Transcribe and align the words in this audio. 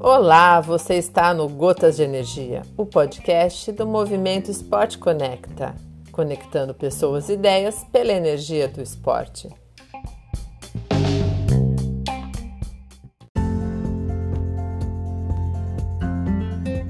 Olá, 0.00 0.60
você 0.60 0.94
está 0.94 1.34
no 1.34 1.48
Gotas 1.48 1.96
de 1.96 2.04
Energia, 2.04 2.62
o 2.76 2.86
podcast 2.86 3.72
do 3.72 3.86
Movimento 3.86 4.50
Esporte 4.50 4.98
Conecta, 4.98 5.74
conectando 6.12 6.72
pessoas 6.72 7.28
e 7.28 7.32
ideias 7.32 7.84
pela 7.90 8.12
energia 8.12 8.68
do 8.68 8.80
esporte. 8.80 9.48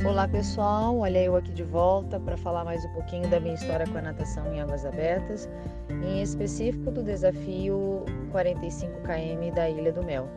Olá 0.07 0.29
pessoal, 0.29 0.99
olha 0.99 1.23
eu 1.23 1.37
aqui 1.37 1.53
de 1.53 1.63
volta 1.63 2.21
para 2.21 2.37
falar 2.37 2.65
mais 2.65 2.85
um 2.85 2.93
pouquinho 2.93 3.29
da 3.29 3.39
minha 3.41 3.55
história 3.55 3.87
com 3.87 3.97
a 3.97 4.03
natação 4.03 4.53
em 4.53 4.61
águas 4.61 4.85
abertas, 4.85 5.49
em 5.91 6.21
específico 6.21 6.91
do 6.91 7.03
desafio 7.03 8.05
45 8.37 9.01
km 9.01 9.55
da 9.55 9.71
Ilha 9.71 9.91
do 9.91 10.05
Mel. 10.05 10.29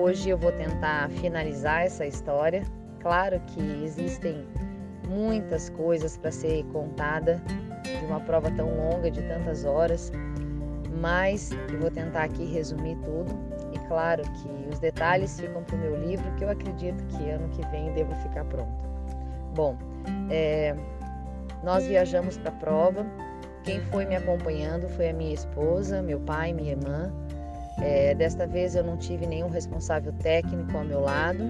Hoje 0.00 0.30
eu 0.30 0.38
vou 0.38 0.52
tentar 0.52 1.10
finalizar 1.10 1.82
essa 1.82 2.06
história. 2.06 2.62
Claro 3.00 3.40
que 3.48 3.60
existem 3.84 4.46
muitas 5.08 5.70
coisas 5.70 6.16
para 6.16 6.30
ser 6.30 6.62
contada 6.66 7.42
de 7.82 8.06
uma 8.06 8.20
prova 8.20 8.48
tão 8.52 8.68
longa 8.76 9.10
de 9.10 9.20
tantas 9.22 9.64
horas, 9.64 10.12
mas 11.00 11.50
eu 11.72 11.80
vou 11.80 11.90
tentar 11.90 12.22
aqui 12.22 12.44
resumir 12.44 12.96
tudo 12.98 13.32
e 13.74 13.78
claro 13.88 14.22
que 14.22 14.72
os 14.72 14.78
detalhes 14.78 15.40
ficam 15.40 15.64
para 15.64 15.74
o 15.74 15.78
meu 15.80 15.96
livro, 15.96 16.32
que 16.36 16.44
eu 16.44 16.50
acredito 16.50 17.04
que 17.06 17.28
ano 17.28 17.48
que 17.48 17.66
vem 17.72 17.92
devo 17.92 18.14
ficar 18.22 18.44
pronto. 18.44 18.84
Bom, 19.56 19.76
é, 20.30 20.76
nós 21.64 21.84
viajamos 21.88 22.38
para 22.38 22.50
a 22.50 22.54
prova. 22.54 23.04
Quem 23.64 23.80
foi 23.80 24.06
me 24.06 24.16
acompanhando 24.16 24.88
foi 24.88 25.10
a 25.10 25.12
minha 25.12 25.34
esposa, 25.34 26.00
meu 26.02 26.18
pai, 26.20 26.52
minha 26.52 26.72
irmã. 26.72 27.12
É, 27.82 28.14
desta 28.14 28.46
vez 28.46 28.74
eu 28.74 28.84
não 28.84 28.96
tive 28.96 29.26
nenhum 29.26 29.48
responsável 29.48 30.12
técnico 30.14 30.76
ao 30.76 30.84
meu 30.84 31.00
lado. 31.00 31.44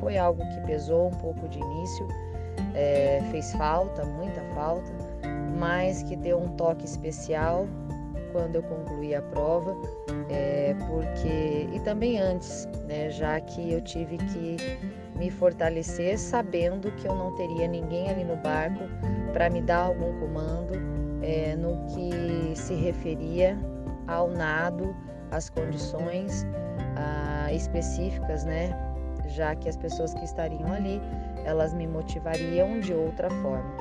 Foi 0.00 0.16
algo 0.18 0.42
que 0.48 0.60
pesou 0.66 1.08
um 1.08 1.16
pouco 1.18 1.48
de 1.48 1.58
início, 1.60 2.08
é, 2.74 3.22
fez 3.30 3.52
falta, 3.52 4.04
muita 4.04 4.42
falta, 4.54 4.90
mas 5.58 6.02
que 6.02 6.16
deu 6.16 6.40
um 6.40 6.48
toque 6.56 6.84
especial 6.84 7.68
quando 8.32 8.56
eu 8.56 8.62
concluí 8.62 9.14
a 9.14 9.22
prova, 9.22 9.76
é, 10.28 10.74
porque 10.88 11.68
e 11.72 11.80
também 11.84 12.18
antes, 12.18 12.66
né, 12.88 13.10
já 13.10 13.38
que 13.40 13.72
eu 13.72 13.80
tive 13.82 14.16
que 14.16 14.56
me 15.14 15.30
fortalecer 15.30 16.18
sabendo 16.18 16.90
que 16.92 17.06
eu 17.06 17.14
não 17.14 17.34
teria 17.36 17.68
ninguém 17.68 18.08
ali 18.08 18.24
no 18.24 18.36
barco 18.36 18.80
para 19.32 19.50
me 19.50 19.60
dar 19.60 19.84
algum 19.84 20.18
comando 20.18 21.01
é, 21.22 21.56
no 21.56 21.86
que 21.86 22.56
se 22.56 22.74
referia 22.74 23.58
ao 24.06 24.28
nado, 24.28 24.94
às 25.30 25.48
condições 25.48 26.46
específicas, 27.52 28.44
né? 28.44 28.70
Já 29.28 29.54
que 29.54 29.68
as 29.68 29.76
pessoas 29.76 30.12
que 30.14 30.24
estariam 30.24 30.72
ali, 30.72 31.00
elas 31.44 31.72
me 31.72 31.86
motivariam 31.86 32.80
de 32.80 32.92
outra 32.92 33.30
forma. 33.30 33.72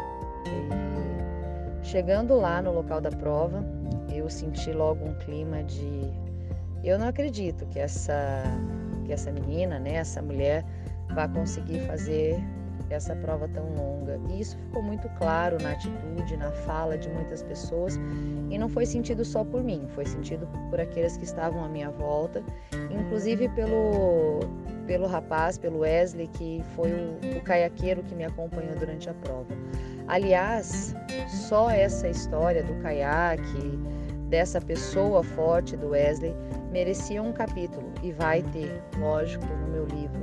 E 0.45 1.86
chegando 1.86 2.36
lá 2.36 2.61
no 2.61 2.72
local 2.73 3.02
da 3.02 3.09
prova, 3.09 3.64
eu 4.14 4.30
senti 4.30 4.72
logo 4.72 5.05
um 5.05 5.14
clima 5.16 5.64
de 5.64 6.11
eu 6.83 6.98
não 6.98 7.08
acredito 7.08 7.66
que 7.67 7.80
essa 7.80 8.44
que 9.05 9.14
essa 9.14 9.31
menina, 9.31 9.80
né, 9.80 9.95
essa 9.95 10.22
mulher 10.22 10.64
vai 11.14 11.28
conseguir 11.28 11.80
fazer 11.81 12.39
essa 12.94 13.16
prova 13.16 13.47
tão 13.47 13.73
longa. 13.73 14.20
E 14.30 14.42
isso 14.42 14.58
ficou 14.58 14.81
muito 14.81 15.08
claro 15.17 15.58
na 15.61 15.72
atitude, 15.72 16.38
na 16.38 16.52
fala 16.52 16.98
de 16.98 17.09
muitas 17.09 17.42
pessoas, 17.44 18.00
e 18.50 18.58
não 18.58 18.70
foi 18.70 18.86
sentido 18.86 19.23
só 19.23 19.44
por 19.44 19.64
mim, 19.64 19.88
foi 19.95 20.06
sentido 20.06 20.48
por 20.70 20.80
aqueles 20.80 21.17
que 21.17 21.23
estavam 21.23 21.64
à 21.64 21.67
minha 21.67 21.89
volta, 21.89 22.44
inclusive 22.89 23.50
pelo 23.50 24.39
pelo 24.88 25.08
rapaz, 25.08 25.58
pelo 25.58 25.80
Wesley, 25.80 26.28
que 26.28 26.61
foi 26.75 26.92
o, 26.92 27.38
o 27.38 27.42
caiaqueiro 27.42 28.04
que 28.04 28.14
me 28.14 28.26
acompanhou 28.26 28.76
durante 28.76 29.10
a 29.10 29.14
prova. 29.14 29.48
Aliás, 30.08 30.94
só 31.48 31.70
essa 31.70 32.10
história 32.10 32.61
do 32.61 32.73
caiaque, 32.82 33.80
dessa 34.27 34.60
pessoa 34.60 35.23
forte 35.23 35.77
do 35.77 35.89
Wesley, 35.89 36.36
merecia 36.71 37.21
um 37.23 37.32
capítulo 37.32 37.89
e 38.04 38.11
vai 38.11 38.42
ter, 38.42 38.83
lógico, 38.98 39.45
no 39.45 39.67
meu 39.67 39.86
livro 39.86 40.21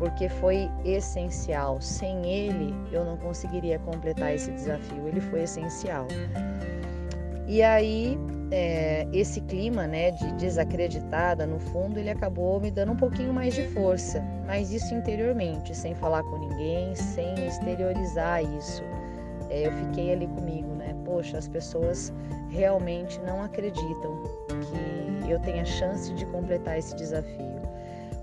porque 0.00 0.30
foi 0.30 0.68
essencial. 0.82 1.78
Sem 1.80 2.26
ele, 2.26 2.74
eu 2.90 3.04
não 3.04 3.18
conseguiria 3.18 3.78
completar 3.80 4.34
esse 4.34 4.50
desafio. 4.50 5.06
Ele 5.06 5.20
foi 5.20 5.42
essencial. 5.42 6.08
E 7.46 7.62
aí, 7.62 8.18
é, 8.50 9.06
esse 9.12 9.42
clima 9.42 9.86
né, 9.86 10.10
de 10.12 10.32
desacreditada, 10.32 11.46
no 11.46 11.60
fundo, 11.60 11.98
ele 11.98 12.08
acabou 12.08 12.58
me 12.58 12.70
dando 12.70 12.92
um 12.92 12.96
pouquinho 12.96 13.32
mais 13.32 13.54
de 13.54 13.62
força, 13.68 14.24
mas 14.46 14.72
isso 14.72 14.94
interiormente, 14.94 15.76
sem 15.76 15.94
falar 15.94 16.22
com 16.22 16.38
ninguém, 16.38 16.94
sem 16.94 17.46
exteriorizar 17.46 18.42
isso. 18.42 18.82
É, 19.50 19.66
eu 19.66 19.72
fiquei 19.72 20.12
ali 20.12 20.26
comigo, 20.28 20.74
né? 20.76 20.96
Poxa, 21.04 21.36
as 21.36 21.46
pessoas 21.46 22.10
realmente 22.48 23.20
não 23.20 23.42
acreditam 23.42 24.22
que 24.48 25.30
eu 25.30 25.38
tenha 25.40 25.64
chance 25.64 26.14
de 26.14 26.24
completar 26.26 26.78
esse 26.78 26.96
desafio. 26.96 27.59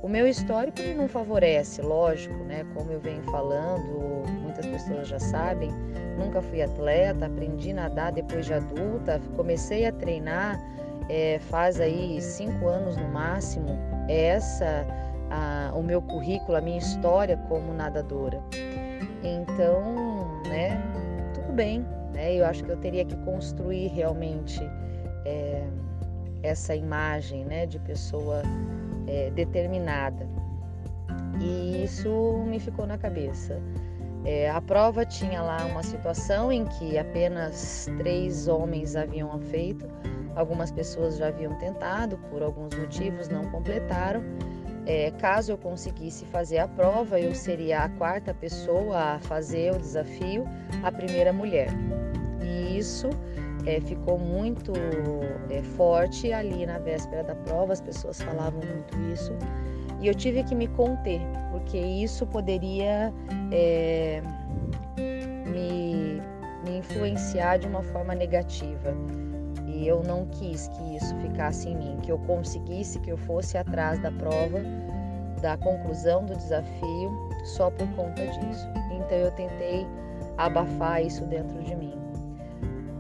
O 0.08 0.10
meu 0.10 0.26
histórico 0.26 0.82
não 0.96 1.06
favorece, 1.06 1.82
lógico, 1.82 2.34
né? 2.46 2.66
Como 2.74 2.90
eu 2.90 3.00
venho 3.02 3.22
falando, 3.24 4.24
muitas 4.42 4.66
pessoas 4.66 5.10
já 5.10 5.20
sabem, 5.20 5.70
nunca 6.18 6.42
fui 6.42 6.62
atleta, 6.62 7.26
aprendi 7.26 7.72
a 7.72 7.74
nadar 7.74 8.14
depois 8.14 8.46
de 8.46 8.54
adulta, 8.54 9.20
comecei 9.36 9.86
a 9.86 9.92
treinar 9.92 10.64
é, 11.10 11.40
faz 11.50 11.82
aí 11.82 12.22
cinco 12.22 12.70
anos 12.70 12.96
no 12.96 13.10
máximo. 13.10 13.78
É 14.08 14.28
essa 14.28 14.88
a, 15.30 15.74
o 15.76 15.84
meu 15.84 16.02
currículo, 16.02 16.58
a 16.58 16.62
minha 16.62 16.78
história 16.78 17.36
como 17.50 17.74
nadadora. 17.74 18.42
Então, 19.22 20.42
né? 20.48 20.82
Tudo 21.34 21.52
bem, 21.52 21.86
né? 22.14 22.34
Eu 22.34 22.46
acho 22.46 22.64
que 22.64 22.72
eu 22.72 22.78
teria 22.78 23.04
que 23.04 23.18
construir 23.26 23.88
realmente 23.88 24.62
é, 25.26 25.68
essa 26.44 26.74
imagem, 26.74 27.44
né, 27.44 27.66
de 27.66 27.78
pessoa 27.80 28.42
é, 29.08 29.32
determinada. 29.32 30.28
E 31.40 31.84
isso 31.84 32.44
me 32.48 32.60
ficou 32.60 32.86
na 32.86 32.98
cabeça. 32.98 33.62
É, 34.26 34.50
a 34.50 34.60
prova 34.60 35.06
tinha 35.06 35.42
lá 35.42 35.66
uma 35.66 35.84
situação 35.84 36.52
em 36.52 36.66
que 36.66 36.98
apenas 36.98 37.88
três 37.98 38.48
homens 38.48 38.96
haviam 38.96 39.40
feito, 39.40 39.88
algumas 40.36 40.72
pessoas 40.72 41.18
já 41.18 41.28
haviam 41.28 41.54
tentado, 41.60 42.18
por 42.30 42.42
alguns 42.42 42.78
motivos 42.78 43.30
não 43.30 43.46
completaram. 43.46 44.22
É, 44.86 45.12
caso 45.12 45.52
eu 45.52 45.58
conseguisse 45.58 46.26
fazer 46.26 46.60
a 46.60 46.68
prova, 46.68 47.20
eu 47.20 47.36
seria 47.36 47.84
a 47.84 47.90
quarta 47.90 48.34
pessoa 48.34 49.16
a 49.16 49.20
fazer 49.20 49.74
o 49.74 49.78
desafio, 49.78 50.46
a 50.84 50.92
primeira 50.92 51.32
mulher. 51.32 51.68
E 52.42 52.78
isso 52.78 53.10
é, 53.68 53.82
ficou 53.82 54.18
muito 54.18 54.72
é, 55.50 55.62
forte 55.62 56.32
ali 56.32 56.66
na 56.66 56.80
véspera 56.80 57.22
da 57.22 57.36
prova, 57.36 57.74
as 57.74 57.82
pessoas 57.82 58.22
falavam 58.22 58.62
muito 58.62 58.98
isso. 59.14 59.34
E 60.00 60.08
eu 60.08 60.16
tive 60.16 60.44
que 60.44 60.56
me 60.56 60.68
conter, 60.70 61.20
porque 61.52 61.78
isso 61.78 62.26
poderia 62.26 63.14
é, 63.52 64.22
me, 64.98 66.22
me 66.64 66.78
influenciar 66.78 67.58
de 67.58 67.68
uma 67.68 67.84
forma 67.84 68.16
negativa. 68.16 68.96
E 69.68 69.86
eu 69.86 70.02
não 70.02 70.26
quis 70.28 70.70
que 70.70 70.96
isso 70.96 71.14
ficasse 71.18 71.68
em 71.68 71.76
mim, 71.76 71.98
que 72.02 72.12
eu 72.12 72.20
conseguisse 72.20 73.00
que 73.00 73.12
eu 73.12 73.18
fosse 73.18 73.58
atrás 73.58 74.00
da 74.02 74.12
prova, 74.12 74.62
da 75.42 75.58
conclusão 75.58 76.26
do 76.26 76.36
desafio, 76.36 77.30
só 77.44 77.70
por 77.70 77.88
conta 77.96 78.26
disso. 78.28 78.68
Então 78.92 79.18
eu 79.18 79.32
tentei 79.32 79.86
abafar 80.38 81.04
isso 81.04 81.26
dentro 81.26 81.62
de 81.64 81.76
mim. 81.76 82.07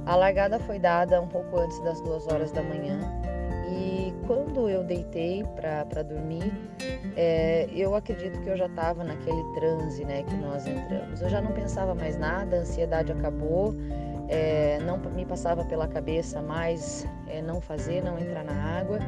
A 0.08 0.16
largada 0.16 0.58
foi 0.60 0.80
dada 0.80 1.22
um 1.22 1.28
pouco 1.28 1.60
antes 1.60 1.78
das 1.82 2.00
duas 2.00 2.26
horas 2.28 2.50
da 2.54 2.64
manhã 2.64 2.98
e 3.70 4.14
quando 4.26 4.70
eu 4.70 4.82
deitei 4.82 5.44
para 5.54 6.02
dormir, 6.02 6.50
é, 7.18 7.68
eu 7.74 7.94
acredito 7.94 8.40
que 8.42 8.50
eu 8.50 8.56
já 8.56 8.68
estava 8.68 9.04
naquele 9.04 9.44
transe 9.54 10.06
né, 10.06 10.24
que 10.24 10.34
nós 10.36 10.66
entramos. 10.66 11.22
Eu 11.22 11.28
já 11.28 11.42
não 11.42 11.52
pensava 11.52 11.94
mais 11.94 12.18
nada, 12.18 12.56
a 12.56 12.60
ansiedade 12.60 13.12
acabou, 13.12 13.76
é, 14.30 14.80
não 14.80 14.98
me 14.98 15.26
passava 15.26 15.66
pela 15.66 15.90
cabeça 15.90 16.42
mais 16.42 17.06
é, 17.28 17.42
não 17.42 17.60
fazer, 17.60 18.02
não 18.02 18.18
entrar 18.18 18.46
na 18.46 18.80
água. 18.80 19.00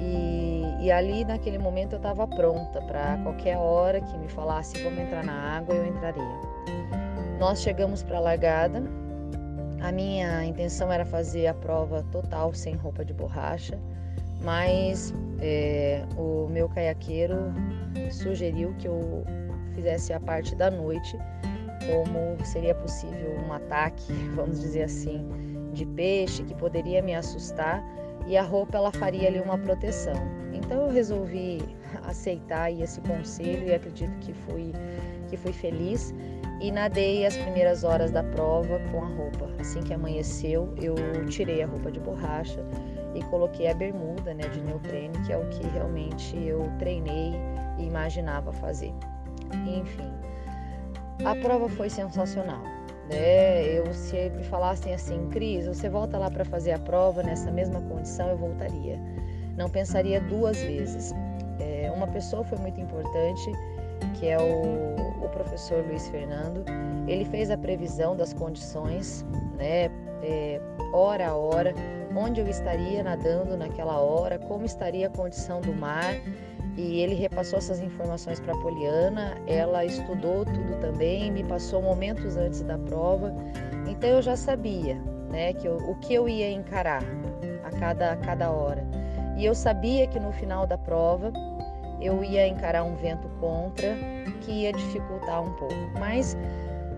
E, 0.00 0.86
e 0.86 0.90
ali 0.90 1.24
naquele 1.24 1.58
momento 1.58 1.92
eu 1.92 1.98
estava 1.98 2.26
pronta 2.26 2.82
para 2.82 3.16
qualquer 3.22 3.58
hora 3.58 4.00
que 4.00 4.18
me 4.18 4.28
falasse 4.28 4.82
vamos 4.82 4.98
entrar 4.98 5.24
na 5.24 5.56
água, 5.56 5.72
eu 5.72 5.86
entraria. 5.86 6.40
Nós 7.38 7.60
chegamos 7.60 8.02
para 8.02 8.16
a 8.16 8.20
largada, 8.20 8.82
a 9.80 9.92
minha 9.92 10.44
intenção 10.44 10.92
era 10.92 11.04
fazer 11.04 11.46
a 11.46 11.54
prova 11.54 12.02
total 12.10 12.52
sem 12.54 12.74
roupa 12.74 13.04
de 13.04 13.12
borracha, 13.12 13.78
mas 14.42 15.14
é, 15.40 16.04
o 16.16 16.48
meu 16.48 16.68
caiaqueiro 16.68 17.52
sugeriu 18.10 18.74
que 18.78 18.88
eu 18.88 19.24
fizesse 19.74 20.12
a 20.12 20.20
parte 20.20 20.54
da 20.54 20.70
noite, 20.70 21.18
como 21.86 22.44
seria 22.44 22.74
possível 22.74 23.36
um 23.46 23.52
ataque, 23.52 24.12
vamos 24.34 24.60
dizer 24.60 24.84
assim, 24.84 25.26
de 25.72 25.84
peixe 25.84 26.42
que 26.42 26.54
poderia 26.54 27.02
me 27.02 27.14
assustar 27.14 27.82
e 28.26 28.36
a 28.36 28.42
roupa 28.42 28.78
ela 28.78 28.92
faria 28.92 29.28
ali 29.28 29.40
uma 29.40 29.58
proteção. 29.58 30.16
Então 30.52 30.86
eu 30.86 30.90
resolvi 30.90 31.60
aceitar 32.04 32.72
esse 32.72 33.00
conselho 33.02 33.68
e 33.68 33.74
acredito 33.74 34.16
que 34.18 34.32
fui 34.32 34.72
que 35.28 35.36
fui 35.36 35.52
feliz 35.52 36.14
e 36.60 36.70
nadei 36.70 37.26
as 37.26 37.36
primeiras 37.36 37.84
horas 37.84 38.10
da 38.10 38.22
prova 38.22 38.80
com 38.90 39.02
a 39.02 39.06
roupa. 39.06 39.50
Assim 39.58 39.82
que 39.82 39.92
amanheceu, 39.92 40.72
eu 40.80 40.94
tirei 41.26 41.62
a 41.62 41.66
roupa 41.66 41.90
de 41.90 42.00
borracha 42.00 42.64
e 43.14 43.22
coloquei 43.24 43.68
a 43.68 43.74
bermuda, 43.74 44.34
né, 44.34 44.48
de 44.48 44.60
neoprene, 44.60 45.18
que 45.24 45.32
é 45.32 45.36
o 45.36 45.46
que 45.48 45.66
realmente 45.68 46.36
eu 46.36 46.70
treinei 46.78 47.32
e 47.78 47.84
imaginava 47.84 48.52
fazer. 48.52 48.92
Enfim, 49.66 50.12
a 51.24 51.34
prova 51.36 51.68
foi 51.68 51.88
sensacional. 51.88 52.62
Né? 53.08 53.64
Eu 53.78 53.92
se 53.94 54.30
me 54.30 54.42
falassem 54.44 54.92
assim, 54.92 55.28
Cris, 55.30 55.66
você 55.66 55.88
volta 55.88 56.18
lá 56.18 56.30
para 56.30 56.44
fazer 56.44 56.72
a 56.72 56.78
prova 56.78 57.22
nessa 57.22 57.50
mesma 57.50 57.80
condição, 57.82 58.28
eu 58.28 58.36
voltaria. 58.36 58.98
Não 59.56 59.70
pensaria 59.70 60.20
duas 60.20 60.60
vezes. 60.60 61.14
É, 61.60 61.90
uma 61.94 62.06
pessoa 62.08 62.44
foi 62.44 62.58
muito 62.58 62.80
importante, 62.80 63.52
que 64.18 64.28
é 64.28 64.38
o, 64.38 65.24
o, 65.24 65.28
professor 65.28 65.84
Luiz 65.86 66.08
Fernando. 66.08 66.64
Ele 67.06 67.24
fez 67.24 67.50
a 67.50 67.58
previsão 67.58 68.16
das 68.16 68.32
condições, 68.32 69.24
né, 69.56 69.90
é, 70.22 70.60
hora 70.92 71.28
a 71.28 71.34
hora, 71.34 71.74
onde 72.16 72.40
eu 72.40 72.48
estaria 72.48 73.02
nadando 73.02 73.56
naquela 73.56 73.98
hora, 73.98 74.38
como 74.38 74.64
estaria 74.64 75.06
a 75.06 75.10
condição 75.10 75.60
do 75.60 75.74
mar 75.74 76.14
e 76.76 77.00
ele 77.00 77.14
repassou 77.14 77.58
essas 77.58 77.80
informações 77.80 78.38
para 78.38 78.54
a 78.54 78.58
Poliana. 78.58 79.34
Ela 79.46 79.84
estudou 79.84 80.44
tudo 80.44 80.78
também, 80.80 81.30
me 81.30 81.42
passou 81.44 81.80
momentos 81.82 82.36
antes 82.36 82.62
da 82.62 82.78
prova, 82.78 83.34
então 83.88 84.10
eu 84.10 84.22
já 84.22 84.36
sabia, 84.36 84.96
né, 85.30 85.52
que 85.54 85.66
eu, 85.66 85.76
o 85.76 85.94
que 85.96 86.14
eu 86.14 86.28
ia 86.28 86.50
encarar 86.50 87.02
a 87.64 87.70
cada, 87.78 88.12
a 88.12 88.16
cada 88.16 88.50
hora. 88.50 88.86
E 89.36 89.44
eu 89.44 89.54
sabia 89.54 90.06
que 90.06 90.18
no 90.18 90.32
final 90.32 90.66
da 90.66 90.78
prova 90.78 91.32
eu 92.00 92.22
ia 92.22 92.46
encarar 92.46 92.84
um 92.84 92.94
vento 92.96 93.28
contra 93.40 93.96
que 94.40 94.50
ia 94.50 94.72
dificultar 94.72 95.42
um 95.42 95.52
pouco, 95.54 95.74
mas 95.98 96.36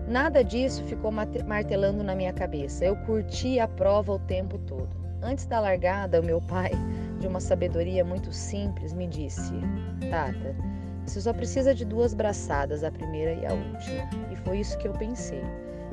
nada 0.07 0.43
disso 0.43 0.83
ficou 0.83 1.11
martelando 1.11 2.03
na 2.03 2.15
minha 2.15 2.33
cabeça. 2.33 2.85
Eu 2.85 2.95
curti 3.05 3.59
a 3.59 3.67
prova 3.67 4.13
o 4.13 4.19
tempo 4.19 4.57
todo. 4.59 4.89
Antes 5.21 5.45
da 5.45 5.59
largada, 5.59 6.21
o 6.21 6.23
meu 6.23 6.41
pai 6.41 6.71
de 7.19 7.27
uma 7.27 7.39
sabedoria 7.39 8.03
muito 8.03 8.31
simples, 8.31 8.93
me 8.93 9.07
disse: 9.07 9.53
Tata, 10.09 10.55
você 11.05 11.21
só 11.21 11.33
precisa 11.33 11.73
de 11.75 11.85
duas 11.85 12.13
braçadas, 12.13 12.83
a 12.83 12.91
primeira 12.91 13.33
e 13.33 13.45
a 13.45 13.53
última. 13.53 14.09
E 14.31 14.35
foi 14.37 14.59
isso 14.59 14.77
que 14.77 14.87
eu 14.87 14.93
pensei. 14.93 15.43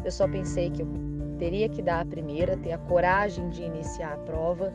Eu 0.05 0.11
só 0.11 0.29
pensei 0.29 0.71
que 0.71 0.83
eu 0.83 0.89
teria 1.39 1.69
que 1.69 1.83
dar 1.83 2.01
a 2.01 2.05
primeira, 2.05 2.57
ter 2.57 2.73
a 2.73 2.79
coragem 2.79 3.49
de 3.51 3.63
iniciar 3.63 4.13
a 4.13 4.17
prova 4.19 4.73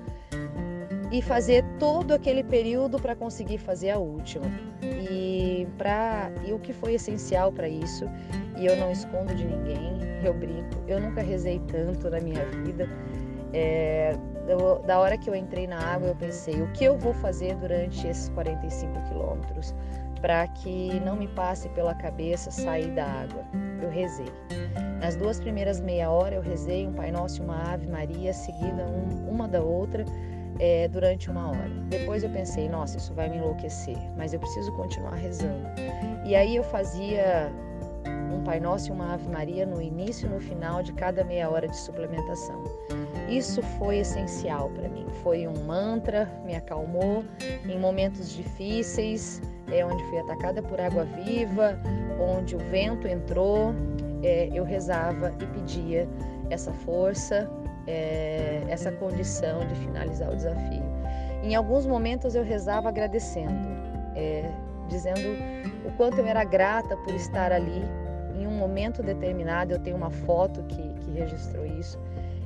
e 1.11 1.21
fazer 1.21 1.63
todo 1.77 2.13
aquele 2.13 2.43
período 2.43 2.97
para 2.99 3.15
conseguir 3.15 3.57
fazer 3.57 3.89
a 3.91 3.97
última. 3.97 4.45
E 4.81 5.67
para 5.77 6.31
e 6.45 6.53
o 6.53 6.59
que 6.59 6.71
foi 6.71 6.93
essencial 6.93 7.51
para 7.51 7.67
isso, 7.67 8.05
e 8.57 8.65
eu 8.65 8.75
não 8.77 8.91
escondo 8.91 9.35
de 9.35 9.45
ninguém, 9.45 9.99
eu 10.23 10.33
brinco, 10.33 10.77
eu 10.87 10.99
nunca 11.01 11.21
rezei 11.21 11.59
tanto 11.67 12.09
na 12.09 12.19
minha 12.19 12.45
vida. 12.45 12.87
É, 13.53 14.15
eu, 14.47 14.81
da 14.87 14.99
hora 14.99 15.17
que 15.17 15.29
eu 15.29 15.35
entrei 15.35 15.67
na 15.67 15.77
água, 15.77 16.07
eu 16.07 16.15
pensei: 16.15 16.61
o 16.61 16.71
que 16.71 16.85
eu 16.85 16.97
vou 16.97 17.13
fazer 17.15 17.55
durante 17.55 18.07
esses 18.07 18.29
45 18.29 19.01
quilômetros 19.09 19.75
para 20.21 20.47
que 20.47 20.99
não 21.01 21.15
me 21.15 21.27
passe 21.29 21.67
pela 21.69 21.93
cabeça 21.95 22.49
sair 22.49 22.91
da 22.91 23.05
água? 23.05 23.43
Eu 23.81 23.89
rezei. 23.89 24.31
Nas 25.01 25.15
duas 25.15 25.39
primeiras 25.39 25.81
meia 25.81 26.09
hora, 26.09 26.35
eu 26.35 26.41
rezei 26.41 26.87
um 26.87 26.93
Pai 26.93 27.11
Nosso 27.11 27.41
e 27.41 27.45
uma 27.45 27.73
Ave 27.73 27.87
Maria, 27.87 28.31
seguida 28.31 28.85
um, 28.85 29.29
uma 29.29 29.47
da 29.47 29.61
outra. 29.61 30.05
É, 30.63 30.87
durante 30.87 31.27
uma 31.27 31.49
hora. 31.49 31.69
Depois 31.89 32.23
eu 32.23 32.29
pensei, 32.29 32.69
nossa, 32.69 32.97
isso 32.97 33.11
vai 33.15 33.27
me 33.27 33.37
enlouquecer, 33.37 33.97
mas 34.15 34.31
eu 34.31 34.39
preciso 34.39 34.71
continuar 34.73 35.15
rezando. 35.15 35.67
E 36.23 36.35
aí 36.35 36.55
eu 36.55 36.63
fazia 36.63 37.51
um 38.31 38.43
Pai 38.43 38.59
Nosso 38.59 38.89
e 38.89 38.91
uma 38.91 39.15
Ave 39.15 39.27
Maria 39.27 39.65
no 39.65 39.81
início 39.81 40.27
e 40.27 40.29
no 40.29 40.39
final 40.39 40.83
de 40.83 40.93
cada 40.93 41.23
meia 41.23 41.49
hora 41.49 41.67
de 41.67 41.75
suplementação. 41.75 42.63
Isso 43.27 43.61
foi 43.79 43.99
essencial 43.99 44.69
para 44.69 44.87
mim. 44.87 45.05
Foi 45.23 45.47
um 45.47 45.65
mantra, 45.65 46.29
me 46.45 46.55
acalmou 46.55 47.23
em 47.67 47.79
momentos 47.79 48.31
difíceis, 48.31 49.41
é, 49.71 49.85
onde 49.85 50.03
fui 50.05 50.19
atacada 50.19 50.61
por 50.61 50.79
água 50.79 51.05
viva, 51.05 51.75
onde 52.19 52.55
o 52.55 52.59
vento 52.59 53.07
entrou, 53.07 53.73
é, 54.21 54.49
eu 54.53 54.63
rezava 54.63 55.33
e 55.41 55.45
pedia 55.47 56.07
essa 56.49 56.71
força, 56.73 57.49
é, 57.87 58.63
essa 58.67 58.91
condição 58.91 59.65
de 59.67 59.75
finalizar 59.75 60.31
o 60.31 60.35
desafio. 60.35 60.83
Em 61.43 61.55
alguns 61.55 61.85
momentos 61.85 62.35
eu 62.35 62.43
rezava 62.43 62.89
agradecendo, 62.89 63.67
é, 64.15 64.49
dizendo 64.87 65.19
o 65.85 65.91
quanto 65.97 66.19
eu 66.19 66.25
era 66.25 66.43
grata 66.43 66.95
por 66.97 67.13
estar 67.13 67.51
ali. 67.51 67.83
Em 68.35 68.47
um 68.47 68.57
momento 68.57 69.03
determinado, 69.03 69.73
eu 69.73 69.79
tenho 69.79 69.95
uma 69.95 70.09
foto 70.09 70.63
que, 70.63 70.81
que 71.01 71.11
registrou 71.11 71.65
isso. 71.65 71.99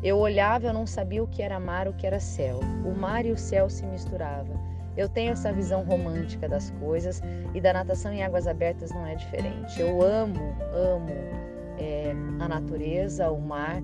Eu 0.03 0.17
olhava, 0.17 0.67
eu 0.67 0.73
não 0.73 0.85
sabia 0.85 1.23
o 1.23 1.27
que 1.27 1.41
era 1.41 1.59
mar, 1.59 1.87
o 1.87 1.93
que 1.93 2.05
era 2.05 2.19
céu. 2.19 2.59
O 2.85 2.91
mar 2.97 3.25
e 3.25 3.31
o 3.31 3.37
céu 3.37 3.69
se 3.69 3.85
misturavam. 3.85 4.55
Eu 4.95 5.09
tenho 5.09 5.33
essa 5.33 5.51
visão 5.51 5.83
romântica 5.83 6.47
das 6.47 6.71
coisas 6.71 7.21
e 7.53 7.59
da 7.59 7.73
natação 7.73 8.13
em 8.13 8.23
águas 8.23 8.47
abertas 8.47 8.91
não 8.91 9.05
é 9.05 9.15
diferente. 9.15 9.81
Eu 9.81 10.01
amo, 10.01 10.55
amo 10.73 11.11
é, 11.77 12.13
a 12.39 12.47
natureza, 12.47 13.29
o 13.31 13.39
mar 13.39 13.81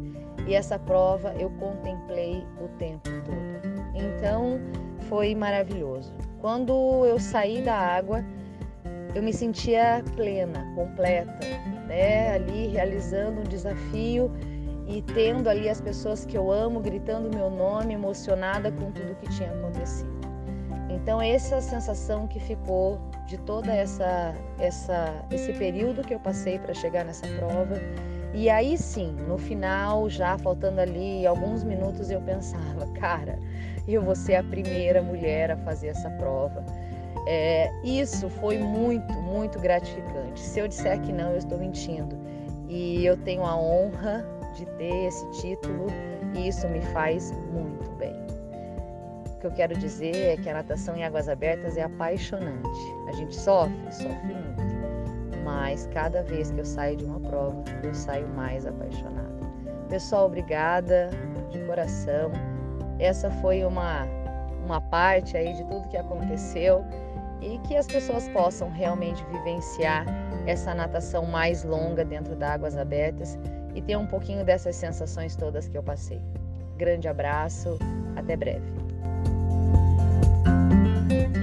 e 0.48 0.56
essa 0.56 0.80
prova 0.80 1.34
eu 1.38 1.50
contemplei 1.52 2.44
o 2.62 2.68
tempo 2.78 3.10
todo. 3.26 3.62
Então 3.96 4.60
foi 5.08 5.36
maravilhoso. 5.36 6.14
Quando 6.40 7.06
eu 7.06 7.20
saí 7.20 7.62
da 7.62 7.76
água, 7.76 8.24
eu 9.14 9.22
me 9.22 9.34
sentia 9.34 10.04
plena, 10.16 10.66
completa, 10.76 11.40
né? 11.88 12.34
ali 12.34 12.68
realizando 12.68 13.42
um 13.42 13.44
desafio 13.44 14.32
e 14.88 15.02
tendo 15.02 15.50
ali 15.50 15.70
as 15.70 15.80
pessoas 15.80 16.26
que 16.26 16.38
eu 16.38 16.52
amo 16.52 16.80
gritando 16.80 17.30
meu 17.34 17.50
nome, 17.50 17.94
emocionada 17.94 18.72
com 18.72 18.92
tudo 18.92 19.16
que 19.16 19.30
tinha 19.30 19.52
acontecido. 19.52 20.21
Então 21.02 21.22
essa 21.22 21.60
sensação 21.60 22.28
que 22.28 22.40
ficou 22.40 23.00
de 23.26 23.38
toda 23.40 23.72
essa 23.72 24.36
essa 24.60 25.26
esse 25.32 25.52
período 25.54 26.04
que 26.04 26.14
eu 26.14 26.20
passei 26.20 26.60
para 26.60 26.74
chegar 26.74 27.04
nessa 27.04 27.28
prova. 27.38 27.76
E 28.34 28.50
aí 28.50 28.78
sim, 28.78 29.12
no 29.28 29.38
final, 29.38 30.10
já 30.10 30.38
faltando 30.38 30.80
ali 30.80 31.26
alguns 31.26 31.64
minutos, 31.64 32.10
eu 32.10 32.22
pensava, 32.22 32.88
cara, 32.98 33.38
eu 33.88 34.02
vou 34.02 34.16
ser 34.16 34.36
a 34.36 34.44
primeira 34.44 35.02
mulher 35.02 35.52
a 35.52 35.58
fazer 35.58 35.90
essa 35.90 36.10
prova. 36.12 36.64
É, 37.28 37.70
isso 37.84 38.30
foi 38.30 38.58
muito, 38.58 39.14
muito 39.14 39.60
gratificante. 39.60 40.40
Se 40.40 40.60
eu 40.60 40.68
disser 40.68 41.00
que 41.02 41.12
não, 41.12 41.32
eu 41.32 41.38
estou 41.38 41.58
mentindo. 41.58 42.18
E 42.70 43.06
eu 43.06 43.18
tenho 43.18 43.44
a 43.44 43.56
honra 43.56 44.26
de 44.56 44.66
ter 44.78 45.08
esse 45.08 45.30
título 45.42 45.88
e 46.36 46.48
isso 46.48 46.68
me 46.68 46.82
faz 46.82 47.32
muito 47.52 47.90
bem. 47.98 48.16
Que 49.42 49.48
eu 49.48 49.52
quero 49.52 49.76
dizer 49.76 50.16
é 50.16 50.38
que 50.38 50.48
a 50.48 50.54
natação 50.54 50.96
em 50.96 51.04
águas 51.04 51.28
abertas 51.28 51.76
é 51.76 51.82
apaixonante. 51.82 52.70
A 53.08 53.12
gente 53.14 53.36
sofre, 53.36 53.92
sofre 53.92 54.36
muito, 54.36 54.62
mas 55.44 55.88
cada 55.88 56.22
vez 56.22 56.52
que 56.52 56.60
eu 56.60 56.66
saio 56.66 56.96
de 56.96 57.06
uma 57.06 57.20
prova, 57.20 57.64
eu 57.84 57.92
saio 57.92 58.28
mais 58.30 58.68
apaixonada. 58.68 59.32
Pessoal, 59.90 60.28
obrigada 60.28 61.10
de 61.50 61.58
coração. 61.66 62.32
Essa 63.00 63.32
foi 63.32 63.66
uma 63.66 64.06
uma 64.64 64.80
parte 64.80 65.36
aí 65.36 65.54
de 65.54 65.64
tudo 65.66 65.88
que 65.90 65.98
aconteceu 65.98 66.86
e 67.42 67.58
que 67.68 67.76
as 67.76 67.88
pessoas 67.88 68.30
possam 68.30 68.70
realmente 68.70 69.26
vivenciar 69.26 70.06
essa 70.46 70.74
natação 70.76 71.26
mais 71.26 71.64
longa 71.64 72.06
dentro 72.06 72.36
das 72.36 72.52
águas 72.52 72.78
abertas 72.78 73.40
e 73.74 73.82
ter 73.82 73.98
um 73.98 74.06
pouquinho 74.06 74.46
dessas 74.46 74.76
sensações 74.76 75.36
todas 75.36 75.68
que 75.68 75.78
eu 75.78 75.84
passei. 75.84 76.22
Grande 76.78 77.08
abraço, 77.08 77.80
até 78.16 78.38
breve. 78.38 78.81
Thank 81.10 81.36
you. 81.36 81.41